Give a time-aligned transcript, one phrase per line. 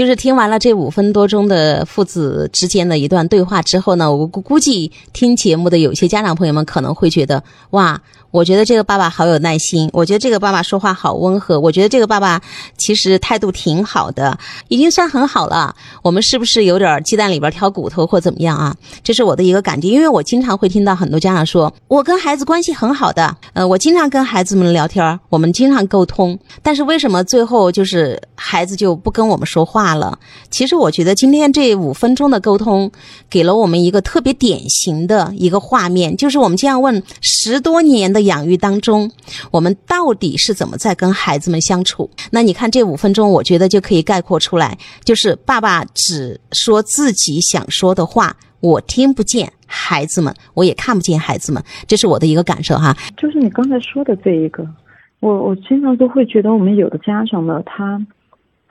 [0.00, 8.00] 就是听完了这五分多钟的父子之间的一段对话之后呢，我估估计听节目的有些家长朋友们可能会觉得，哇，
[8.30, 12.40] 我觉得这个爸爸好有耐心，我觉得这个爸爸说话好温和，我觉得这个爸爸
[12.78, 15.76] 其实态度挺好的，已经算很好了。
[16.02, 18.74] 我们是不是有点鸡蛋里边挑骨头或怎么样啊？
[19.04, 30.18] 这是我的一个感觉，因为我经常会听到很多家长说，我跟孩子关系很好的，呃，我经常跟孩子们聊天，我们经常沟通，但是为什么最后就是孩子就不跟我们说话了？
[30.50, 32.90] 其实我觉得今天这五分钟的沟通，
[33.28, 39.10] 给了我们一个特别典型的一个画面，就是我们这样问：十多年的养育当中，
[39.50, 42.10] 我们到底是怎么在跟孩子们相处？
[42.30, 52.96] 那你看这五分钟，我觉得就可以概括出来，就是爸爸只说自己想说的话，我听不见孩子们，我也看不见孩子们，这是我的一个感受哈。
[53.16, 54.66] 就是你刚才说的这一个，
[55.20, 58.00] 我我经常都会觉得，我们有的家长呢，他。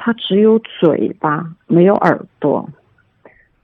[0.01, 2.69] 他只有嘴巴，没有耳朵。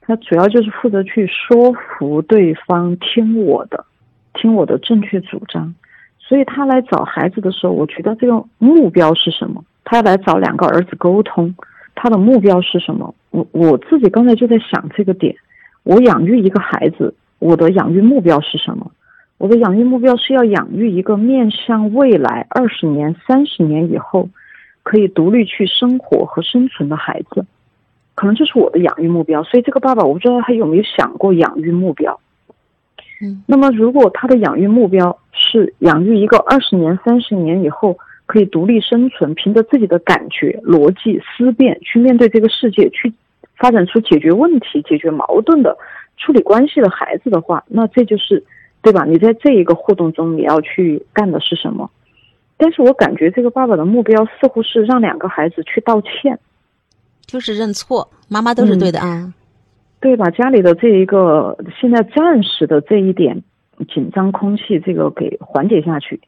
[0.02, 3.86] 他主要就是负责去说服对方听我的，
[4.34, 5.74] 听我的正确主张。
[6.20, 9.64] 所以他来找孩子的时候，我觉得这个目标是什么？
[9.86, 11.56] 他来找两个儿子沟通，
[11.96, 13.16] 他的目标是什么？
[13.32, 15.34] 我我自己刚才就在想这个点。
[15.84, 18.92] 我养育一个孩子，我的养育目标是什么？
[19.38, 24.28] 我的养育目标是要养育一个面向未来二十年、三十年以后。
[24.86, 27.44] 可以独立去生活和生存的孩子，
[28.14, 29.42] 可能这是我的养育目标。
[29.42, 32.20] 所以这个爸爸，我不知道他有没有想过养育目标。
[33.20, 43.12] 嗯，那么如果他的养育目标是养育一个二十年、三十年以后可以独立生存、凭着自己的感觉、逻辑思辨去面对这个世界、去
[43.56, 45.76] 发展出解决问题、解决矛盾的
[46.18, 48.44] 处理关系的孩子的话，那这就是
[48.84, 49.04] 对吧？
[49.04, 51.90] 你在这一个互动中，你要去干的是什么？
[52.58, 56.40] 但是我感觉这个爸爸的目标似乎是让两个孩子去道歉，
[57.26, 59.34] 就是认错，妈妈都是对的啊，
[60.00, 63.44] 对把家里的这一个现在暂时的这一点
[63.94, 66.22] 紧张空气这个给缓解下去。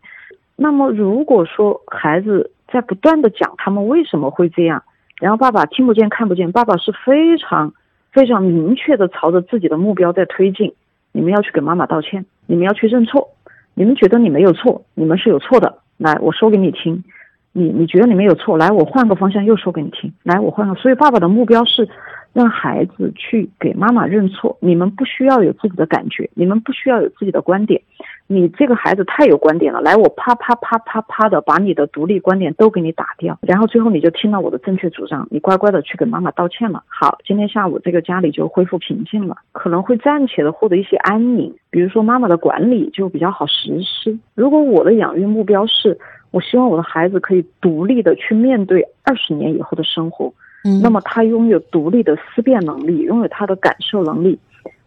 [0.55, 4.83] 那么如果说孩子在不断的讲他们为什么会这样，
[5.21, 7.73] 然后爸爸听不见看不见，爸爸是非常
[8.11, 10.73] 非常明确的朝着自己的目标在推进。
[11.13, 13.29] 你们要去给妈妈道歉，你们要去认错，
[13.75, 15.77] 你们觉得你没有错，你们是有错的。
[15.97, 17.03] 来，我说给你听，
[17.51, 20.75] 你你觉得你没有错，来，我换个方向又说给你听，来，我换个。
[20.75, 21.89] 所以爸爸的目标是
[22.33, 27.81] 让孩子去给妈妈认错，你们不需要有自己的感觉，你们不需要有自己的观点。
[28.29, 36.83] 你这个孩子太有观点了，来，我啪啪啪啪啪的把你的独立观点都给你打掉，然后最后你就听了我的正确主张，你乖乖的去给妈妈道歉了。
[36.87, 44.19] 好，今天下午这个家里就恢复平静了，可能会暂且的获得一些安宁，比如说妈妈的管理就比较好实施。
[44.35, 45.97] 如果我的养育目标是，
[46.31, 50.33] 我希望我的孩子可以独立的去面对二十年以后的生活，
[50.65, 54.37] 嗯，那么他拥有独立的思辨能力，拥有他的感受能力，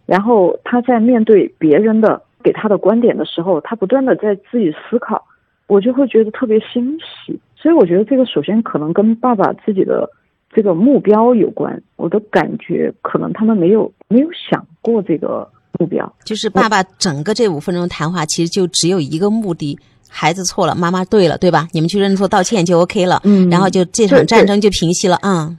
[0.05, 2.21] 然后他在面对别人的。
[2.43, 5.25] 给他的观点的时候，他不断的在自己思考，
[5.67, 7.39] 我就会觉得特别欣喜。
[7.57, 10.09] 所以我觉得这个首先可能跟爸爸自己的
[10.51, 11.81] 这个目标有关。
[11.97, 15.47] 我的感觉可能他们没有没有想过这个
[15.79, 16.11] 目标。
[16.25, 21.69] 就是爸爸整个这五分钟谈话，其实就只有一个目的：孩子错了，妈妈对了，对吧？
[21.73, 23.21] 你们去认错道歉就 OK 了。
[23.25, 25.55] 嗯，然后就这场战争就平息了啊。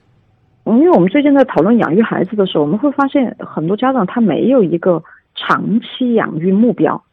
[0.66, 5.04] 因为我们最近在讨论养育孩子的时候，我们会发现很多家长他没有一个。
[5.42, 7.04] 长期养育目标，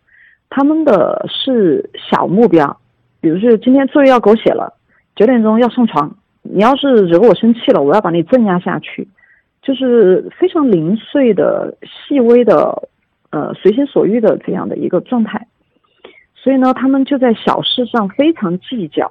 [0.50, 2.78] 他们的是小目标，
[3.21, 4.75] 比如说今天作业要给我写了，
[5.16, 9.09] 九点钟要上床，你要是惹我生气了，我要把你镇压下去，
[9.62, 12.89] 就是非常零碎的、细微的，
[13.31, 15.47] 呃，随心所欲的这样的一个状态。
[16.34, 19.10] 所以呢，他们就在小事上非常计较。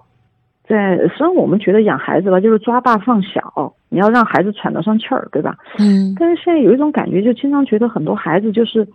[0.68, 5.58] 在虽然我们觉得养孩子吧，就是抓大放小，你要让孩子喘得上气儿，对吧？
[5.80, 6.16] 嗯。
[6.20, 8.88] 但是现在有一种感觉，就经常觉得很多孩子就是。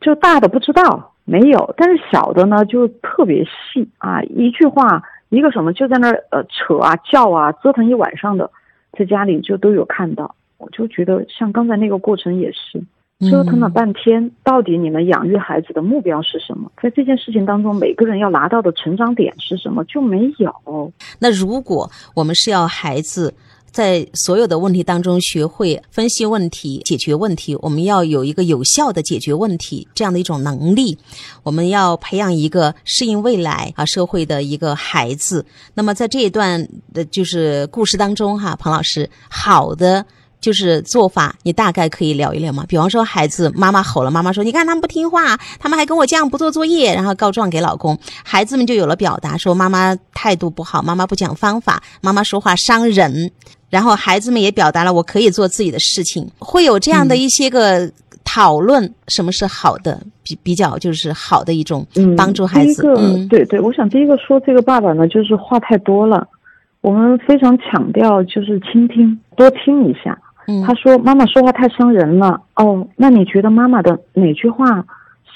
[0.00, 8.50] 就大的不知道没有，但是小的呢就特别细啊，一句话一个什么就在那儿呃扯啊叫啊折腾一晚上的，
[8.98, 10.34] 在家里就都有看到。
[10.58, 12.82] 我就觉得像刚才那个过程也是
[13.30, 16.72] 折腾了半天，到底你们养育孩子的目标是什么？
[16.82, 19.84] 在这件事情当中，每个人要拿到的成长点是什么？
[19.84, 20.92] 就没有。
[21.18, 23.32] 那如果我们是要孩子。
[23.72, 27.56] 在所有的问题当中，学会分析问题、解决问题。
[27.56, 30.98] 我们要有一个有效的解决问题这样的一种能力。
[31.42, 35.44] 我们要培养一个适应未来啊社会的一个孩子。
[35.74, 40.04] 那么在这一段的就是故事当中，哈，彭老师，好的
[40.40, 42.64] 就是做法，你大概可以聊一聊吗？
[42.66, 53.30] 比方说，孩子妈妈吼了，妈妈说：“你看他们不听话，他们还跟我这样不做作业。”然后告状给老公，孩子们就有了表达，说妈妈态度不好，妈妈不讲方法，妈妈说话伤人。
[53.70, 57.90] 然后孩子们也表达了我可以做自己的事情，会有这样的一些个
[58.24, 62.82] 讨论，什么是好的，比比较就是好的一种嗯，帮助孩子。
[62.82, 66.26] 第一个，嗯对对，我想第一个说这个爸爸呢，就是话太多了。
[66.80, 70.18] 我们非常强调就是倾听，多听一下。
[70.48, 72.42] 嗯他说妈妈说话太伤人了。
[72.56, 74.84] 哦，那你觉得妈妈的哪句话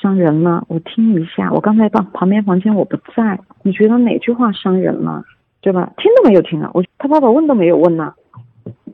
[0.02, 0.64] 伤人了？
[0.66, 1.52] 我听一下。
[1.52, 5.22] 我刚才旁旁边房间我不在，你觉得哪句话伤人了？
[5.60, 5.92] 对吧？
[5.96, 6.70] 听都没有听啊！
[6.74, 8.12] 我他爸爸问都没有问呐、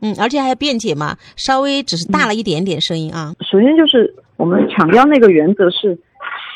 [0.03, 3.35] 嗯，而且还要辩解嘛，稍微只是大了一点点声音啊。
[3.41, 5.99] 首先就是我们强调那个原则是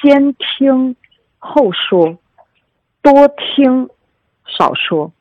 [0.02, 0.96] 先听
[1.38, 2.16] 后说，
[3.02, 3.88] 多听
[4.46, 5.12] 少说。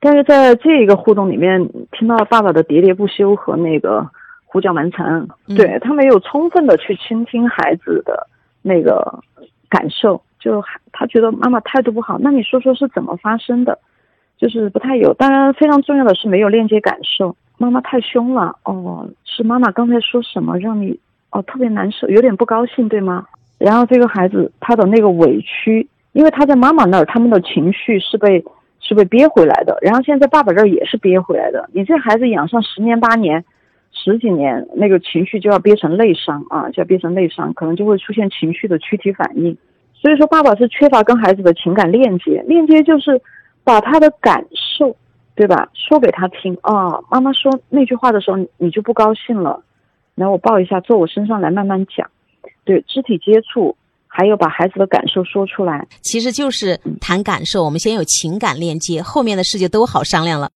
[0.00, 4.08] 但是在这个互动里面，听到爸爸的喋喋不休和那个
[4.44, 8.26] 胡搅蛮缠，嗯对他没有充分的去倾听孩子的
[8.62, 9.20] 那个
[9.68, 13.78] 感受，就他觉得妈妈态度不好，那你说说是怎么发生的？
[14.38, 15.12] 就是不太有。
[15.14, 17.36] 当然，非常重要的是没有链接感受。
[17.58, 20.98] 妈妈太凶了，哦，是妈妈刚才说什么让你
[21.30, 23.26] 哦特别难受，有点不高兴，对吗？
[23.58, 28.42] 然后这个孩子他的那个委屈，因为他在妈妈那儿，他们的情绪是被
[28.80, 31.68] 是被憋回来的，然后现在爸爸这儿也是憋回来的。
[31.72, 33.44] 你这孩子养上十年八年。
[33.90, 39.56] 十几年，那个情绪就要憋成内伤啊，就要憋成内伤，可能就会出现情绪的躯体反应。
[39.94, 43.20] 所以说，爸爸是缺乏跟孩子的情感链接，链接就是
[43.68, 44.42] 把他的感
[44.78, 44.96] 受，
[45.34, 46.98] 对吧，说给他听啊。
[47.10, 49.62] 妈妈说那句话的时候，你就不高兴了，
[50.14, 52.10] 然后我抱一下，坐我身上来慢慢讲，
[52.64, 53.76] 对，肢体接触，
[54.06, 55.86] 还有把孩子的感受说出来。
[56.00, 60.46] 其实就是谈感受，我们先有情感链接，后面的事就都好商量了。